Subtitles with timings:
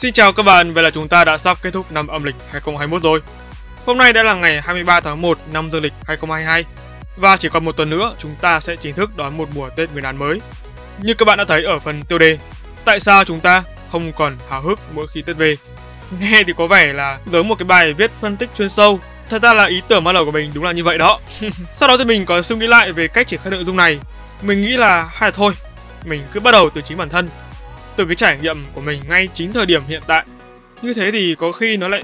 [0.00, 2.34] Xin chào các bạn, vậy là chúng ta đã sắp kết thúc năm âm lịch
[2.50, 3.20] 2021 rồi.
[3.86, 6.64] Hôm nay đã là ngày 23 tháng 1 năm dương lịch 2022
[7.16, 9.92] và chỉ còn một tuần nữa chúng ta sẽ chính thức đón một mùa Tết
[9.92, 10.40] Nguyên đán mới.
[10.98, 12.38] Như các bạn đã thấy ở phần tiêu đề,
[12.84, 15.56] tại sao chúng ta không còn hào hức mỗi khi Tết về?
[16.20, 19.00] Nghe thì có vẻ là giống một cái bài viết phân tích chuyên sâu.
[19.30, 21.20] Thật ra là ý tưởng ban đầu của mình đúng là như vậy đó.
[21.76, 23.98] Sau đó thì mình có suy nghĩ lại về cách triển khai nội dung này.
[24.42, 25.52] Mình nghĩ là hay là thôi,
[26.04, 27.28] mình cứ bắt đầu từ chính bản thân
[28.00, 30.24] từ cái trải nghiệm của mình ngay chính thời điểm hiện tại.
[30.82, 32.02] Như thế thì có khi nó lại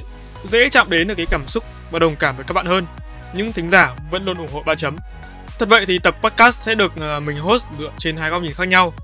[0.49, 2.87] dễ chạm đến được cái cảm xúc và đồng cảm với các bạn hơn.
[3.35, 4.97] Những thính giả vẫn luôn ủng hộ ba chấm.
[5.59, 8.53] Thật vậy thì tập podcast sẽ được ờ, mình host dựa trên hai góc nhìn
[8.53, 8.95] khác nhau.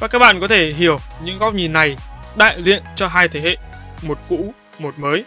[0.00, 1.96] Và các bạn có thể hiểu những góc nhìn này
[2.36, 3.56] đại diện cho hai thế hệ,
[4.02, 5.24] một cũ, một mới.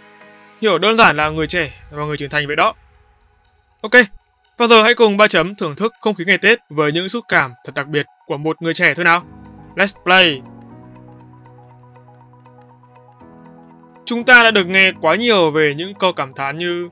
[0.62, 2.74] Hiểu đơn giản là người trẻ và người trưởng thành vậy đó.
[3.82, 3.94] Ok
[4.58, 7.26] và giờ hãy cùng ba chấm thưởng thức không khí ngày tết với những xúc
[7.28, 9.24] cảm thật đặc biệt của một người trẻ thôi nào.
[9.76, 10.42] Let's play.
[14.10, 16.90] Chúng ta đã được nghe quá nhiều về những câu cảm thán như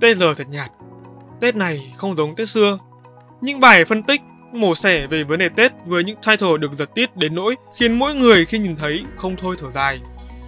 [0.00, 0.70] Tết giờ thật nhạt,
[1.40, 2.78] Tết này không giống Tết xưa.
[3.40, 4.20] Những bài phân tích,
[4.52, 7.98] mổ xẻ về vấn đề Tết với những title được giật tít đến nỗi khiến
[7.98, 10.00] mỗi người khi nhìn thấy không thôi thở dài.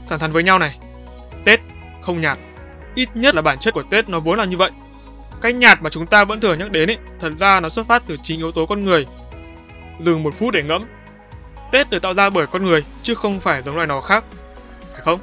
[0.09, 0.79] Thẳng thắn với nhau này,
[1.45, 1.61] Tết
[2.03, 2.39] không nhạt,
[2.95, 4.71] ít nhất là bản chất của Tết nó vốn là như vậy.
[5.43, 8.03] Cái nhạt mà chúng ta vẫn thường nhắc đến ấy, thật ra nó xuất phát
[8.07, 9.07] từ chính yếu tố con người.
[10.01, 10.83] Dừng một phút để ngẫm.
[11.73, 14.25] Tết được tạo ra bởi con người chứ không phải giống loài nào khác,
[14.93, 15.21] phải không?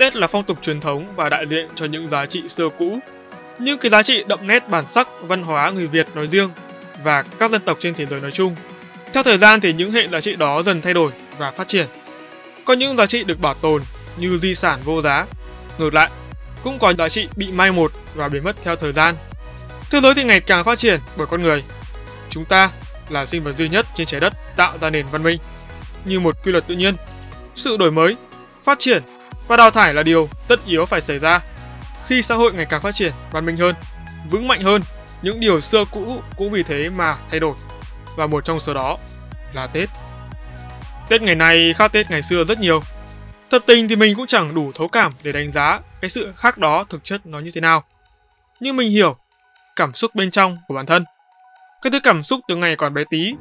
[0.00, 2.98] Tết là phong tục truyền thống và đại diện cho những giá trị xưa cũ,
[3.58, 6.50] những cái giá trị đậm nét bản sắc văn hóa người Việt nói riêng
[7.04, 8.54] và các dân tộc trên thế giới nói chung.
[9.12, 11.86] Theo thời gian thì những hệ giá trị đó dần thay đổi và phát triển.
[12.64, 13.82] Có những giá trị được bảo tồn
[14.16, 15.26] như di sản vô giá.
[15.78, 16.10] Ngược lại,
[16.64, 19.14] cũng có giá trị bị mai một và biến mất theo thời gian.
[19.90, 21.64] Thế giới thì ngày càng phát triển bởi con người.
[22.30, 22.70] Chúng ta
[23.10, 25.38] là sinh vật duy nhất trên trái đất tạo ra nền văn minh.
[26.04, 26.94] Như một quy luật tự nhiên,
[27.54, 28.16] sự đổi mới,
[28.64, 29.02] phát triển
[29.50, 31.40] và đào thải là điều tất yếu phải xảy ra.
[32.06, 33.74] Khi xã hội ngày càng phát triển, văn minh hơn,
[34.30, 34.82] vững mạnh hơn,
[35.22, 37.54] những điều xưa cũ cũng vì thế mà thay đổi.
[38.16, 38.98] Và một trong số đó
[39.52, 39.88] là Tết.
[41.08, 42.82] Tết ngày nay khác Tết ngày xưa rất nhiều.
[43.50, 46.58] Thật tình thì mình cũng chẳng đủ thấu cảm để đánh giá cái sự khác
[46.58, 47.84] đó thực chất nó như thế nào.
[48.60, 49.16] Nhưng mình hiểu
[49.76, 51.04] cảm xúc bên trong của bản thân.
[51.82, 53.34] Cái thứ cảm xúc từ ngày còn bé tí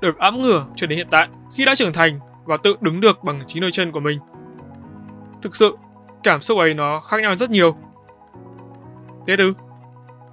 [0.00, 3.24] được ấm ngửa cho đến hiện tại khi đã trưởng thành và tự đứng được
[3.24, 4.18] bằng chính đôi chân của mình.
[5.42, 5.76] Thực sự,
[6.22, 7.76] cảm xúc ấy nó khác nhau rất nhiều.
[9.26, 9.52] Tết ư?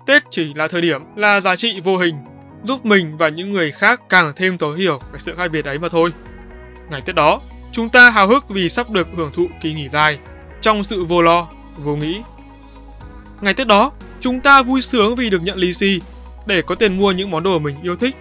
[0.05, 2.15] Tết chỉ là thời điểm, là giá trị vô hình,
[2.63, 5.77] giúp mình và những người khác càng thêm thấu hiểu về sự khác biệt ấy
[5.77, 6.13] mà thôi.
[6.89, 10.19] Ngày Tết đó, chúng ta hào hức vì sắp được hưởng thụ kỳ nghỉ dài,
[10.61, 11.47] trong sự vô lo,
[11.77, 12.21] vô nghĩ.
[13.41, 16.01] Ngày Tết đó, chúng ta vui sướng vì được nhận lì xì
[16.45, 18.15] để có tiền mua những món đồ mình yêu thích.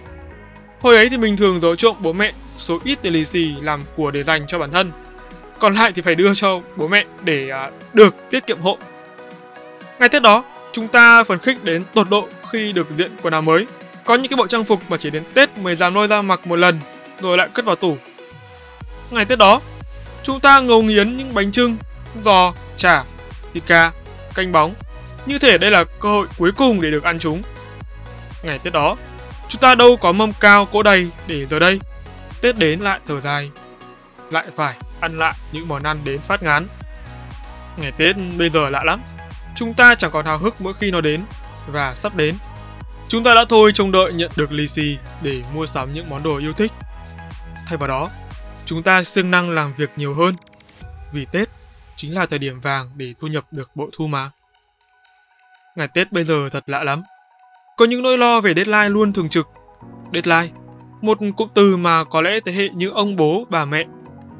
[0.81, 3.81] Hồi ấy thì mình thường giấu trộm bố mẹ số ít tiền lì xì làm
[3.95, 4.91] của để dành cho bản thân
[5.59, 8.77] còn lại thì phải đưa cho bố mẹ để à, được tiết kiệm hộ.
[9.99, 13.41] Ngày Tết đó, chúng ta phấn khích đến tột độ khi được diện quần áo
[13.41, 13.67] mới.
[14.05, 16.47] Có những cái bộ trang phục mà chỉ đến Tết mới dám lôi ra mặc
[16.47, 16.79] một lần
[17.21, 17.97] rồi lại cất vào tủ.
[19.11, 19.61] Ngày Tết đó,
[20.23, 21.77] chúng ta ngấu nghiến những bánh trưng,
[22.21, 23.03] giò, chả,
[23.53, 23.91] thịt gà,
[24.35, 24.73] canh bóng.
[25.25, 27.41] Như thể đây là cơ hội cuối cùng để được ăn chúng.
[28.43, 28.97] Ngày Tết đó,
[29.47, 31.79] chúng ta đâu có mâm cao cỗ đầy để giờ đây.
[32.41, 33.51] Tết đến lại thở dài,
[34.31, 36.67] lại phải ăn lại những món ăn đến phát ngán.
[37.77, 39.01] Ngày Tết bây giờ lạ lắm.
[39.55, 41.21] Chúng ta chẳng còn hào hức mỗi khi nó đến
[41.67, 42.35] và sắp đến.
[43.07, 46.23] Chúng ta đã thôi trông đợi nhận được lì xì để mua sắm những món
[46.23, 46.71] đồ yêu thích.
[47.67, 48.09] Thay vào đó,
[48.65, 50.35] chúng ta siêng năng làm việc nhiều hơn.
[51.11, 51.49] Vì Tết
[51.95, 54.31] chính là thời điểm vàng để thu nhập được bộ thu mà.
[55.75, 57.03] Ngày Tết bây giờ thật lạ lắm.
[57.77, 59.47] Có những nỗi lo về deadline luôn thường trực.
[60.13, 60.59] Deadline,
[61.01, 63.83] một cụm từ mà có lẽ thế hệ như ông bố, bà mẹ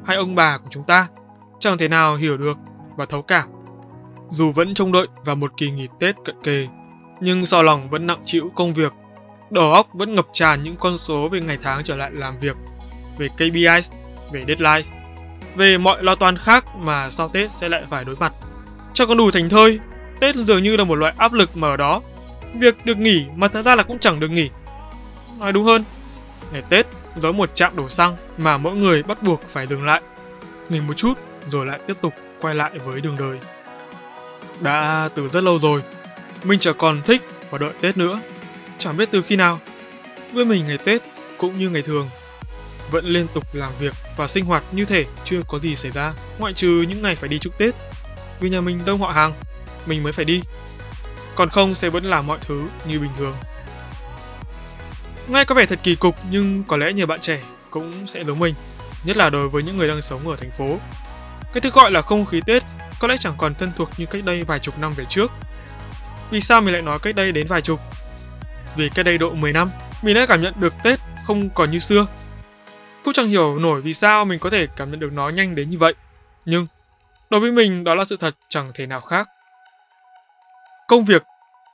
[0.06, 1.08] hay ông bà của chúng ta
[1.58, 2.58] chẳng thể nào hiểu được
[2.96, 3.48] và thấu cảm.
[4.30, 6.68] Dù vẫn trông đợi vào một kỳ nghỉ Tết cận kề,
[7.20, 8.92] nhưng do lòng vẫn nặng chịu công việc,
[9.50, 12.56] đầu óc vẫn ngập tràn những con số về ngày tháng trở lại làm việc,
[13.18, 13.92] về KPIs,
[14.32, 14.88] về deadline,
[15.56, 18.32] về mọi lo toan khác mà sau Tết sẽ lại phải đối mặt.
[18.92, 19.78] Cho còn đủ thành thơi,
[20.20, 22.02] Tết dường như là một loại áp lực mà ở đó.
[22.54, 24.50] Việc được nghỉ mà thật ra là cũng chẳng được nghỉ.
[25.38, 25.84] Nói đúng hơn,
[26.52, 26.86] ngày Tết
[27.16, 30.00] giống một trạm đổ xăng mà mỗi người bắt buộc phải dừng lại,
[30.68, 31.14] nghỉ một chút
[31.48, 33.38] rồi lại tiếp tục quay lại với đường đời.
[34.60, 35.82] Đã từ rất lâu rồi,
[36.44, 38.20] mình chẳng còn thích và đợi Tết nữa.
[38.78, 39.60] Chẳng biết từ khi nào.
[40.32, 41.02] Với mình ngày Tết
[41.38, 42.08] cũng như ngày thường,
[42.90, 46.12] vẫn liên tục làm việc và sinh hoạt như thể chưa có gì xảy ra,
[46.38, 47.74] ngoại trừ những ngày phải đi chúc Tết.
[48.40, 49.32] Vì nhà mình đông họ hàng,
[49.86, 50.42] mình mới phải đi.
[51.34, 53.34] Còn không sẽ vẫn làm mọi thứ như bình thường.
[55.30, 58.38] Nghe có vẻ thật kỳ cục nhưng có lẽ nhiều bạn trẻ cũng sẽ giống
[58.38, 58.54] mình,
[59.04, 60.78] nhất là đối với những người đang sống ở thành phố.
[61.52, 62.62] Cái thứ gọi là không khí Tết
[63.00, 65.30] có lẽ chẳng còn thân thuộc như cách đây vài chục năm về trước.
[66.30, 67.80] Vì sao mình lại nói cách đây đến vài chục?
[68.76, 69.68] Vì cách đây độ 10 năm,
[70.02, 72.06] mình đã cảm nhận được Tết không còn như xưa.
[73.04, 75.70] Cũng chẳng hiểu nổi vì sao mình có thể cảm nhận được nó nhanh đến
[75.70, 75.94] như vậy.
[76.44, 76.66] Nhưng,
[77.30, 79.28] đối với mình đó là sự thật chẳng thể nào khác.
[80.88, 81.22] Công việc,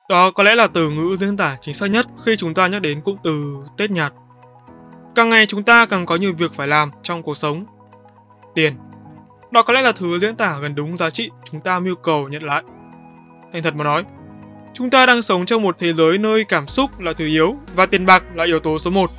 [0.09, 2.83] đó có lẽ là từ ngữ diễn tả chính xác nhất khi chúng ta nhắc
[2.83, 4.13] đến cụm từ Tết nhạt.
[5.15, 7.65] Càng ngày chúng ta càng có nhiều việc phải làm trong cuộc sống.
[8.55, 8.77] Tiền,
[9.51, 12.29] đó có lẽ là thứ diễn tả gần đúng giá trị chúng ta mưu cầu
[12.29, 12.63] nhận lại.
[13.53, 14.05] Thành thật mà nói,
[14.75, 17.87] chúng ta đang sống trong một thế giới nơi cảm xúc là thứ yếu và
[17.87, 19.11] tiền bạc là yếu tố số 1.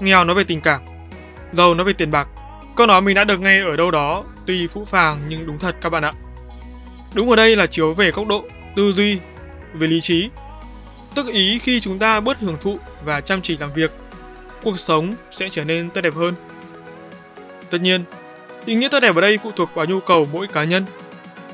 [0.00, 0.80] Nghèo nói về tình cảm,
[1.52, 2.28] giàu nói về tiền bạc.
[2.76, 5.76] Câu nói mình đã được nghe ở đâu đó, tuy phũ phàng nhưng đúng thật
[5.80, 6.12] các bạn ạ.
[7.14, 8.44] Đúng ở đây là chiếu về góc độ
[8.76, 9.18] tư duy,
[9.74, 10.28] về lý trí.
[11.14, 13.90] Tức ý khi chúng ta bớt hưởng thụ và chăm chỉ làm việc,
[14.62, 16.34] cuộc sống sẽ trở nên tốt đẹp hơn.
[17.70, 18.04] Tất nhiên,
[18.66, 20.84] Ý nghĩa tốt đẹp ở đây phụ thuộc vào nhu cầu mỗi cá nhân.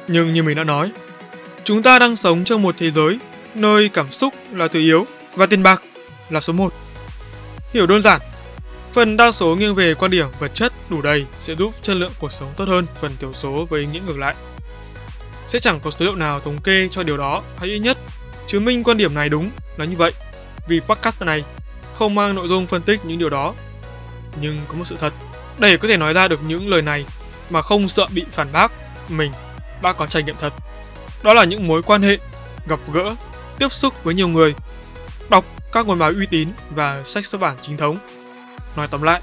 [0.09, 0.93] Nhưng như mình đã nói,
[1.65, 3.19] chúng ta đang sống trong một thế giới
[3.55, 5.83] nơi cảm xúc là thứ yếu và tiền bạc
[6.31, 6.73] là số 1.
[7.73, 8.21] Hiểu đơn giản,
[8.93, 12.13] phần đa số nghiêng về quan điểm vật chất đủ đầy sẽ giúp chất lượng
[12.19, 14.35] cuộc sống tốt hơn phần thiểu số với ý nghĩa ngược lại.
[15.47, 17.99] Sẽ chẳng có số liệu nào thống kê cho điều đó hay ít nhất
[18.47, 20.13] chứng minh quan điểm này đúng là như vậy
[20.69, 21.45] vì podcast này
[21.95, 23.55] không mang nội dung phân tích những điều đó.
[24.41, 25.13] Nhưng có một sự thật
[25.59, 27.05] để có thể nói ra được những lời này
[27.51, 28.73] mà không sợ bị phản bác,
[29.09, 29.33] mình
[29.83, 30.53] đã có trải nghiệm thật.
[31.23, 32.19] Đó là những mối quan hệ,
[32.69, 33.15] gặp gỡ,
[33.59, 34.55] tiếp xúc với nhiều người,
[35.31, 37.97] đọc các nguồn báo uy tín và sách xuất bản chính thống.
[38.77, 39.21] Nói tóm lại,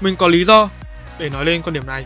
[0.00, 0.68] mình có lý do
[1.18, 2.04] để nói lên quan điểm này.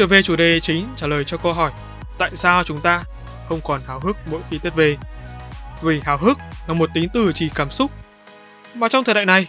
[0.00, 1.70] Trở về chủ đề chính trả lời cho câu hỏi
[2.18, 3.02] tại sao chúng ta
[3.48, 4.96] không còn háo hức mỗi khi Tết về.
[5.82, 6.38] Vì háo hức
[6.68, 7.90] là một tính từ chỉ cảm xúc.
[8.74, 9.46] Mà trong thời đại này,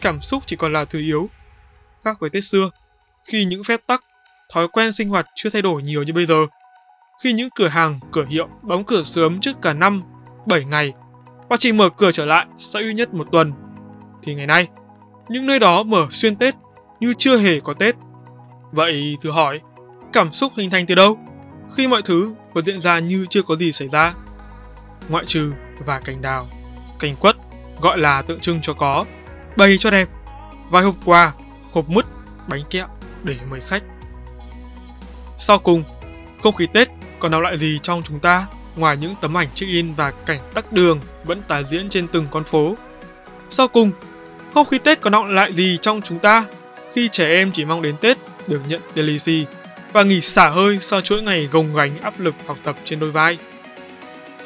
[0.00, 1.28] cảm xúc chỉ còn là thứ yếu.
[2.04, 2.70] Khác với Tết xưa,
[3.24, 4.04] khi những phép tắc,
[4.52, 6.46] thói quen sinh hoạt chưa thay đổi nhiều như bây giờ,
[7.22, 10.02] khi những cửa hàng, cửa hiệu đóng cửa sớm trước cả năm,
[10.46, 10.92] 7 ngày
[11.48, 13.52] và chỉ mở cửa trở lại sau ít nhất một tuần,
[14.22, 14.68] thì ngày nay,
[15.28, 16.54] những nơi đó mở xuyên Tết
[17.00, 17.94] như chưa hề có Tết.
[18.72, 19.60] Vậy thử hỏi,
[20.12, 21.18] cảm xúc hình thành từ đâu
[21.76, 24.14] khi mọi thứ vẫn diễn ra như chưa có gì xảy ra?
[25.08, 25.52] Ngoại trừ
[25.86, 26.48] và cành đào,
[26.98, 27.36] cành quất
[27.80, 29.04] gọi là tượng trưng cho có
[29.56, 30.08] bày cho đẹp,
[30.70, 31.32] vài hộp quà,
[31.72, 32.04] hộp mứt,
[32.48, 32.86] bánh kẹo
[33.22, 33.82] để mời khách.
[35.36, 35.82] Sau cùng,
[36.42, 38.46] không khí Tết còn nào lại gì trong chúng ta
[38.76, 42.44] ngoài những tấm ảnh check-in và cảnh tắc đường vẫn tái diễn trên từng con
[42.44, 42.74] phố.
[43.48, 43.90] Sau cùng,
[44.54, 46.44] không khí Tết còn đọng lại gì trong chúng ta
[46.92, 49.46] khi trẻ em chỉ mong đến Tết được nhận tiền lì xì
[49.92, 53.10] và nghỉ xả hơi sau chuỗi ngày gồng gánh áp lực học tập trên đôi
[53.10, 53.38] vai.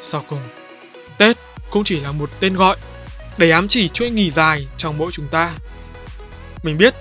[0.01, 0.39] Sau cùng,
[1.17, 1.37] Tết
[1.69, 2.75] cũng chỉ là một tên gọi
[3.37, 5.53] để ám chỉ chuỗi nghỉ dài trong mỗi chúng ta.
[6.63, 6.93] Mình biết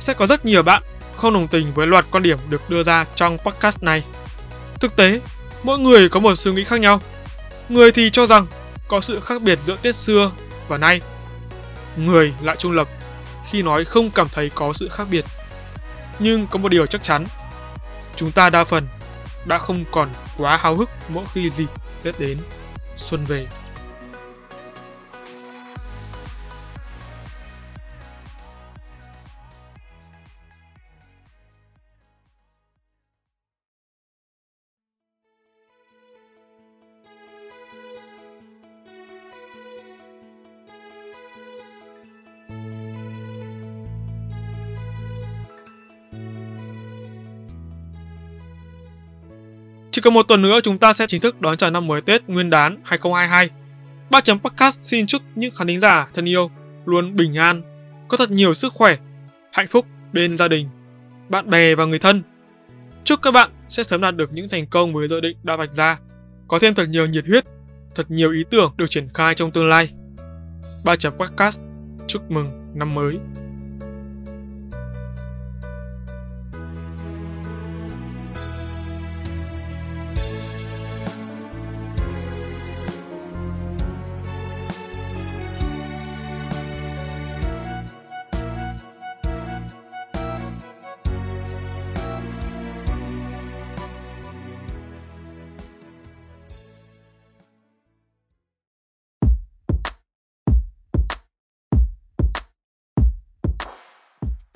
[0.00, 0.82] sẽ có rất nhiều bạn
[1.16, 4.02] không đồng tình với loạt quan điểm được đưa ra trong podcast này.
[4.80, 5.20] Thực tế,
[5.62, 7.00] mỗi người có một suy nghĩ khác nhau.
[7.68, 8.46] Người thì cho rằng
[8.88, 10.30] có sự khác biệt giữa Tết xưa
[10.68, 11.00] và nay.
[11.96, 12.88] Người lại trung lập
[13.50, 15.24] khi nói không cảm thấy có sự khác biệt.
[16.18, 17.24] Nhưng có một điều chắc chắn,
[18.16, 18.86] chúng ta đa phần
[19.44, 21.68] đã không còn quá háo hức mỗi khi dịp
[22.02, 22.38] Tết đến,
[22.96, 23.46] xuân về.
[49.94, 52.28] Chỉ còn một tuần nữa chúng ta sẽ chính thức đón chào năm mới Tết
[52.28, 53.50] Nguyên đán 2022.
[54.10, 56.50] Ba chấm podcast xin chúc những khán thính giả thân yêu
[56.84, 57.62] luôn bình an,
[58.08, 58.96] có thật nhiều sức khỏe,
[59.52, 60.68] hạnh phúc bên gia đình,
[61.28, 62.22] bạn bè và người thân.
[63.04, 65.74] Chúc các bạn sẽ sớm đạt được những thành công với dự định đã vạch
[65.74, 65.98] ra,
[66.48, 67.44] có thêm thật nhiều nhiệt huyết,
[67.94, 69.90] thật nhiều ý tưởng được triển khai trong tương lai.
[70.84, 71.60] Ba chấm podcast
[72.06, 73.18] chúc mừng năm mới.